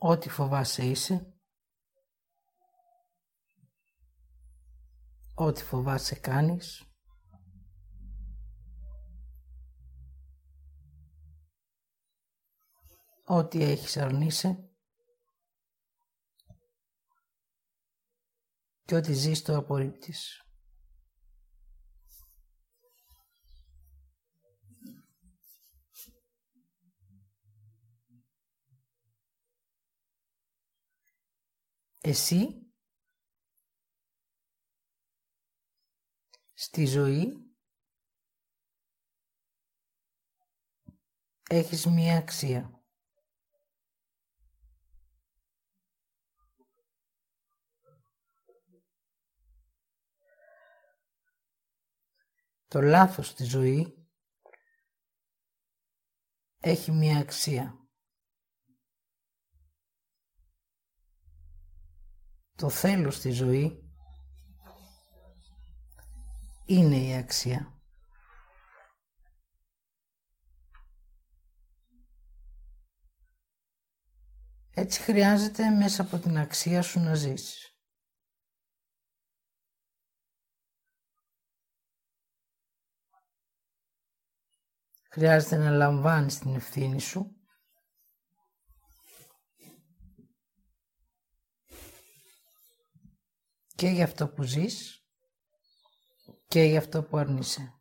[0.00, 1.32] Ό,τι φοβάσαι είσαι.
[5.34, 6.82] Ό,τι φοβάσαι κάνεις.
[13.24, 14.70] Ό,τι έχεις αρνείσαι.
[18.84, 20.47] Και ό,τι ζεις το απορρίπτεις.
[32.08, 32.72] Εσύ
[36.54, 37.32] στη ζωή
[41.50, 42.82] έχεις μία αξία.
[52.68, 54.08] Το λάθος στη ζωή
[56.58, 57.87] έχει μία αξία.
[62.58, 63.92] Το θέλω στη ζωή
[66.66, 67.82] είναι η αξία.
[74.70, 77.76] Έτσι χρειάζεται μέσα από την αξία σου να ζήσεις.
[85.10, 87.37] Χρειάζεται να λαμβάνεις την ευθύνη σου
[93.78, 95.04] και για αυτό που ζεις
[96.48, 97.77] και για αυτό που αρνείσαι.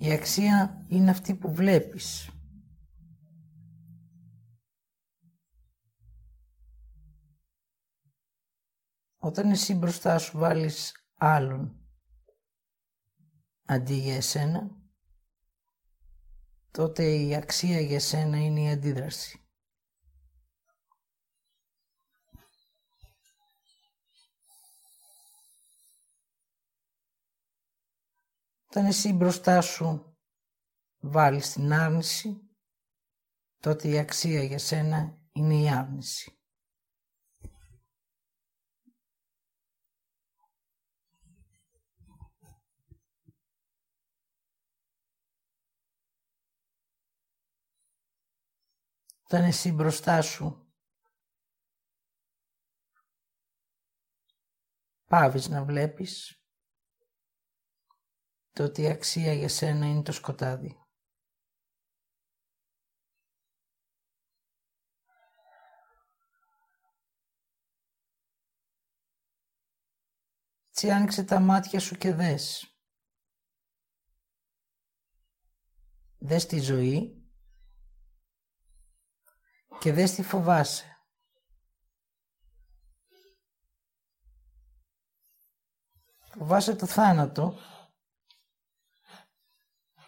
[0.00, 2.30] Η αξία είναι αυτή που βλέπεις.
[9.16, 11.76] Όταν εσύ μπροστά σου βάλεις άλλον
[13.64, 14.70] αντί για εσένα,
[16.70, 19.47] τότε η αξία για σένα είναι η αντίδραση.
[28.70, 30.16] Όταν εσύ μπροστά σου
[31.00, 32.48] βάλεις την άρνηση,
[33.60, 36.32] τότε η αξία για σένα είναι η άρνηση.
[49.22, 50.72] Όταν εσύ μπροστά σου
[55.04, 56.37] πάβεις να βλέπεις,
[58.58, 60.86] τότε η αξία για σένα είναι το σκοτάδι.
[70.68, 72.78] Έτσι άνοιξε τα μάτια σου και δες.
[76.18, 77.30] Δες τη ζωή
[79.78, 80.96] και δες τι φοβάσαι.
[86.38, 87.58] Φοβάσαι το θάνατο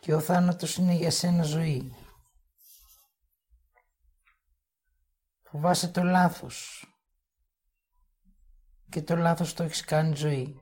[0.00, 1.94] και ο θάνατος είναι για σένα ζωή.
[5.42, 6.84] Φοβάσαι το λάθος
[8.88, 10.60] και το λάθος το έχεις κάνει ζωή.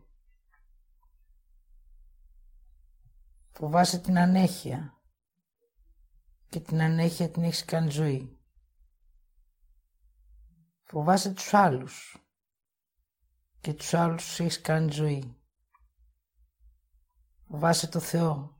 [3.51, 5.03] Φοβάσαι την ανέχεια
[6.49, 8.39] και την ανέχεια την έχεις κάνει ζωή.
[10.85, 12.17] Φοβάσαι τους άλλους
[13.61, 15.37] και τους άλλους τους έχεις κάνει ζωή.
[17.49, 18.58] Φοβάσαι το Θεό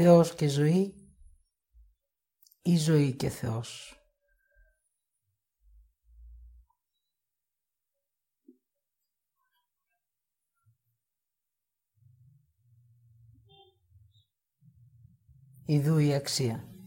[0.00, 0.94] Θεός και ζωή
[2.62, 3.92] ή ζωή και Θεός.
[15.66, 16.77] Ιδού η αξία.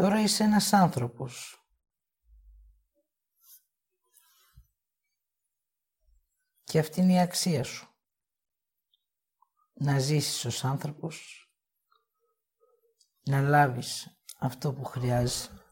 [0.00, 1.64] Τώρα είσαι ένας άνθρωπος.
[6.64, 7.88] Και αυτή είναι η αξία σου.
[9.72, 11.48] Να ζήσεις ως άνθρωπος,
[13.20, 15.62] να λάβεις αυτό που χρειάζεσαι,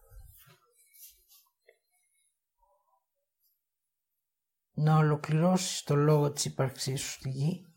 [4.72, 7.67] να ολοκληρώσεις το λόγο της ύπαρξής σου στη γη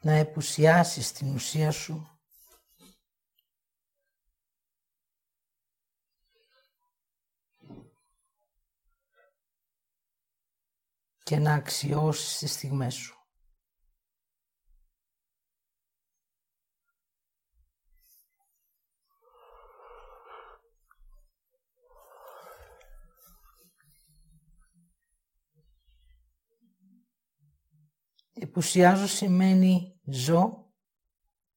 [0.00, 2.18] να επουσιάσεις την ουσία σου
[11.22, 13.17] και να αξιώσεις τις στιγμές σου.
[28.40, 30.72] Επουσιάζω σημαίνει ζω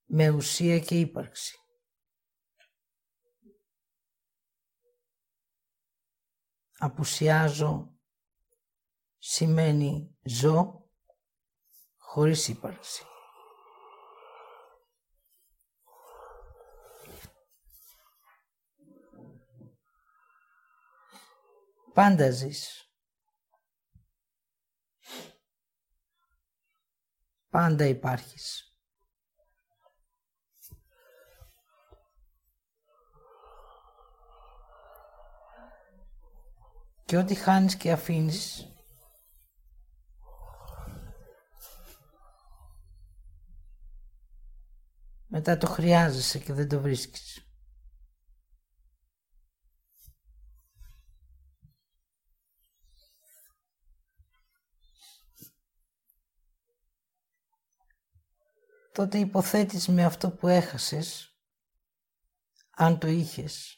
[0.06, 1.58] με ουσία και ύπαρξη.
[6.78, 7.96] Απουσιάζω
[9.18, 10.90] σημαίνει ζω
[11.98, 13.06] χωρίς ύπαρξη.
[21.94, 22.91] Πάντα ζεις.
[27.52, 28.76] Πάντα υπάρχεις.
[37.06, 38.74] Και ό,τι χάνεις και αφήνεις
[45.28, 47.51] μετά το χρειάζεσαι και δεν το βρίσκεις.
[59.02, 61.38] Τότε υποθέτεις με αυτό που έχασες,
[62.72, 63.78] αν το είχες,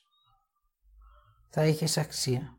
[1.50, 2.58] θα είχες αξία.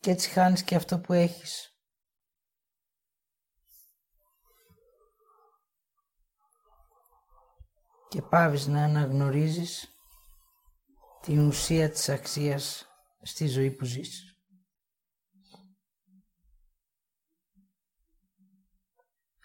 [0.00, 1.80] Και έτσι χάνεις και αυτό που έχεις.
[8.08, 9.98] Και πάβεις να αναγνωρίζεις
[11.20, 12.86] την ουσία της αξίας
[13.22, 14.35] στη ζωή που ζεις.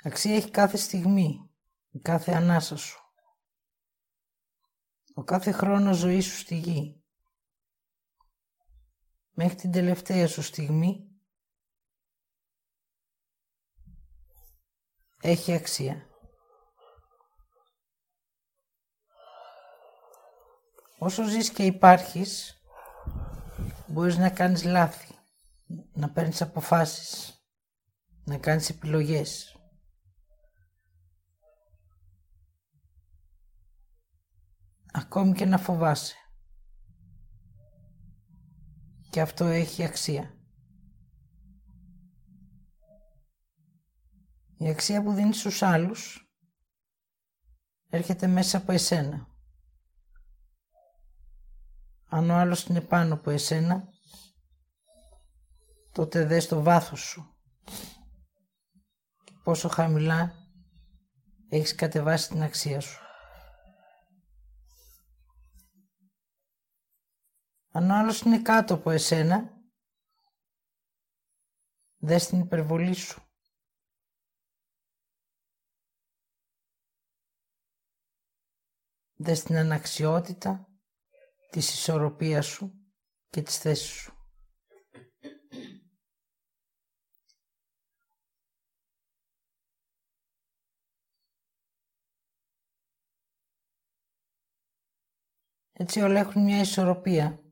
[0.03, 1.49] Αξία έχει κάθε στιγμή,
[1.89, 2.99] η κάθε ανάσα σου.
[5.13, 7.03] Ο κάθε χρόνος ζωής σου στη γη.
[9.31, 11.11] Μέχρι την τελευταία σου στιγμή
[15.21, 16.05] έχει αξία.
[20.97, 22.61] Όσο ζεις και υπάρχεις,
[23.87, 25.15] μπορείς να κάνεις λάθη,
[25.93, 27.41] να παίρνεις αποφάσεις,
[28.23, 29.60] να κάνεις επιλογές.
[34.91, 36.15] Ακόμη και να φοβάσαι.
[39.09, 40.35] Και αυτό έχει αξία.
[44.57, 46.31] Η αξία που δίνεις στους άλλους
[47.89, 49.27] έρχεται μέσα από εσένα.
[52.09, 53.87] Αν ο άλλος είναι πάνω από εσένα,
[55.91, 57.35] τότε δες το βάθος σου.
[59.43, 60.33] πόσο χαμηλά
[61.49, 62.99] έχεις κατεβάσει την αξία σου.
[67.73, 69.61] Αν ο άλλος είναι κάτω από εσένα,
[71.97, 73.21] δες την υπερβολή σου.
[79.13, 80.69] Δες την αναξιότητα
[81.49, 82.93] της ισορροπίας σου
[83.29, 84.15] και της θέσης σου.
[95.71, 97.50] Έτσι όλα έχουν μια ισορροπία.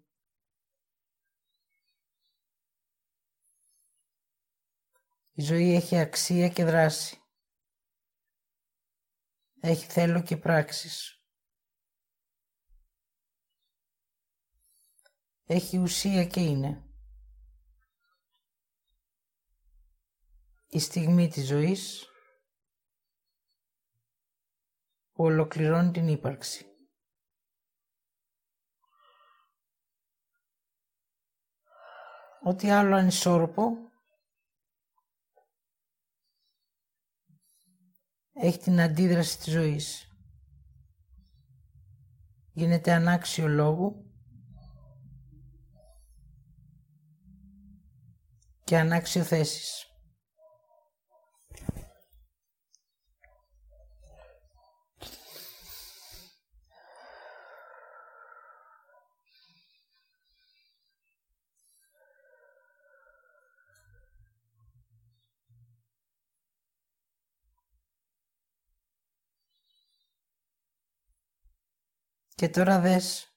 [5.39, 7.21] Η ζωή έχει αξία και δράση.
[9.59, 11.23] Έχει θέλω και πράξεις.
[15.43, 16.89] Έχει ουσία και είναι.
[20.67, 22.07] Η στιγμή της ζωής
[25.11, 26.65] που ολοκληρώνει την ύπαρξη.
[32.43, 33.88] Ό,τι άλλο ανισόρροπο
[38.41, 40.13] έχει την αντίδραση της ζωής.
[42.53, 44.05] Γίνεται ανάξιο λόγου
[48.63, 49.88] και ανάξιο θέσης.
[72.39, 73.35] Και τώρα δες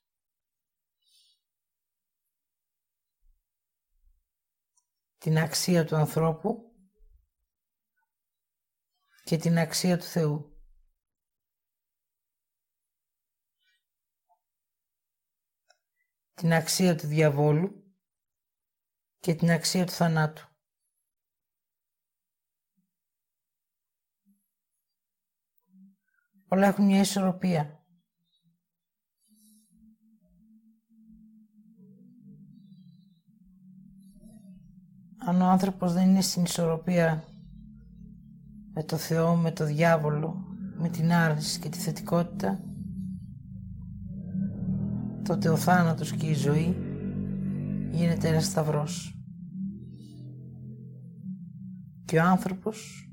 [5.19, 6.77] την αξία του ανθρώπου
[9.25, 10.63] και την αξία του Θεού.
[16.35, 17.97] Την αξία του διαβόλου
[19.19, 20.49] και την αξία του θανάτου.
[26.49, 27.82] Όλα έχουν μια ισορροπία.
[35.25, 37.25] Αν ο άνθρωπος δεν είναι στην ισορροπία
[38.75, 40.45] με το Θεό, με το διάβολο,
[40.77, 42.61] με την άρνηση και τη θετικότητα,
[45.23, 46.77] τότε ο θάνατος και η ζωή
[47.91, 49.17] γίνεται ένας σταυρός.
[52.05, 53.11] Και ο άνθρωπος,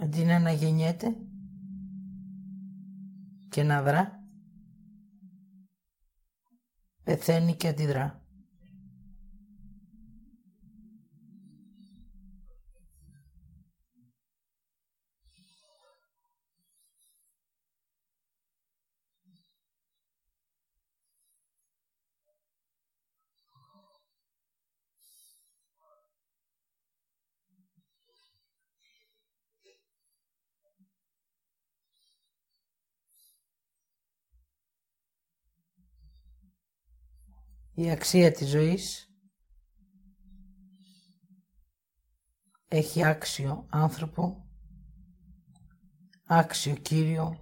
[0.00, 1.16] αντί να αναγεννιέται
[3.48, 4.24] και να δρά,
[7.04, 8.23] πεθαίνει και αντιδρά.
[37.74, 39.08] Η αξία της ζωής
[42.68, 44.48] έχει άξιο άνθρωπο,
[46.26, 47.38] άξιο Κύριο,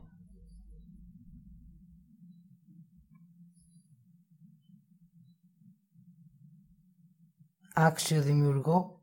[7.74, 9.01] άξιο Δημιουργό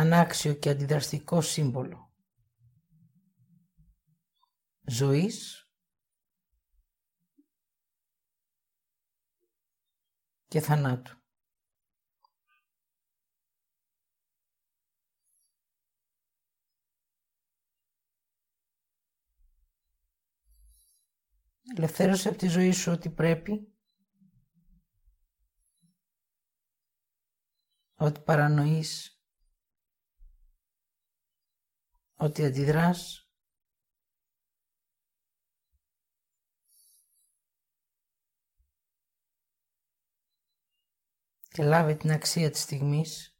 [0.00, 2.14] ανάξιο και αντιδραστικό σύμβολο.
[4.84, 5.64] Ζωής.
[10.46, 11.18] Και θανάτου.
[21.76, 23.74] Ελευθέρωσε από τη ζωή σου ό,τι πρέπει,
[27.94, 29.19] ό,τι παρανοείς,
[32.20, 33.30] ότι αντιδράς.
[41.48, 43.36] Και λάβει την αξία της στιγμής.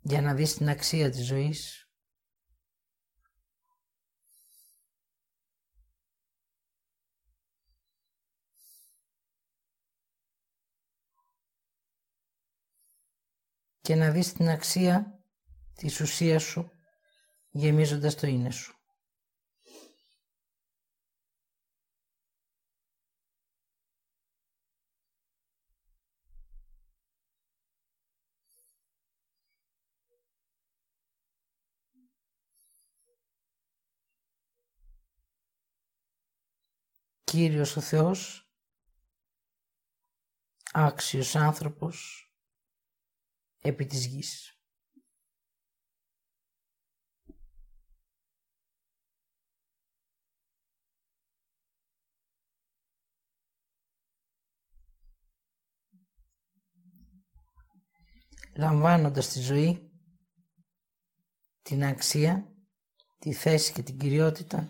[0.00, 1.89] Για να δεις την αξία της ζωής
[13.90, 15.20] και να δεις την αξία
[15.74, 16.70] της ουσίας σου
[17.50, 18.74] γεμίζοντας το είναι σου.
[37.24, 38.50] Κύριος ο Θεός,
[40.72, 42.29] άξιος άνθρωπος,
[43.60, 44.54] επί της γης.
[58.56, 59.90] λαμβάνοντας τη ζωή,
[61.62, 62.52] την αξία,
[63.18, 64.68] τη θέση και την κυριότητα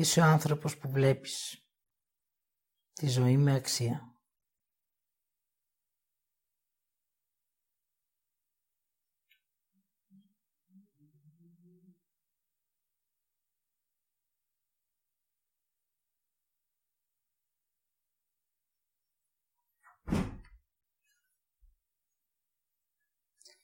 [0.00, 1.64] Είσαι ο άνθρωπος που βλέπεις
[2.92, 4.14] τη ζωή με αξία.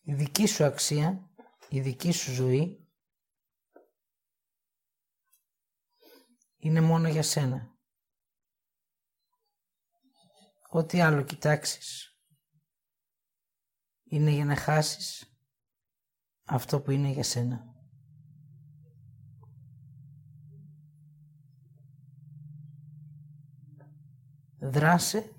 [0.01, 1.31] Η δική σου αξία,
[1.69, 2.86] η δική σου ζωή
[6.67, 7.75] είναι μόνο για σένα.
[10.69, 12.19] Ό,τι άλλο κοιτάξεις
[14.05, 15.37] είναι για να χάσεις
[16.45, 17.75] αυτό που είναι για σένα.
[24.59, 25.33] Δράσε,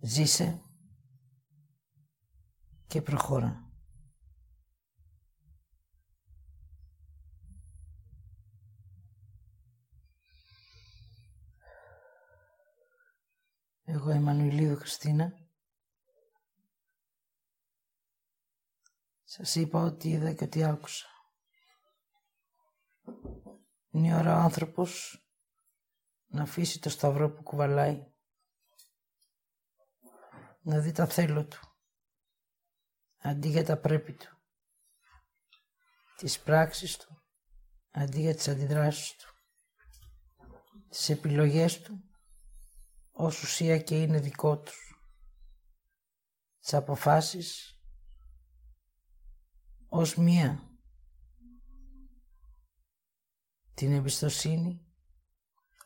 [0.00, 0.62] ζήσε
[2.86, 3.65] και προχώρα.
[13.88, 15.32] Εγώ Εμμανουηλίδου Χριστίνα.
[19.24, 21.06] Σας είπα ότι είδα και ότι άκουσα.
[23.90, 25.20] Είναι η ώρα ο άνθρωπος
[26.26, 28.12] να αφήσει το σταυρό που κουβαλάει.
[30.60, 31.60] Να δει τα θέλω του.
[33.18, 34.38] Αντί για τα πρέπει του.
[36.16, 37.22] Τις πράξεις του.
[37.90, 39.34] Αντί για τις αντιδράσεις του.
[40.88, 42.05] Τις επιλογές του
[43.18, 45.00] ως ουσία και είναι δικό τους.
[46.60, 47.80] Τις αποφάσεις
[49.88, 50.70] ως μία.
[53.74, 54.86] Την εμπιστοσύνη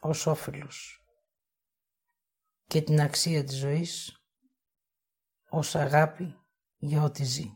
[0.00, 1.04] ως όφελος
[2.66, 4.22] και την αξία της ζωής
[5.48, 6.38] ως αγάπη
[6.76, 7.54] για ό,τι ζει.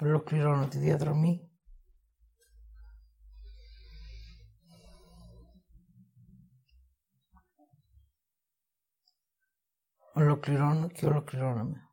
[0.00, 1.51] Ολοκληρώνω τη διαδρομή
[10.12, 11.88] ολοκληρώνω και ολοκληρώνομαι.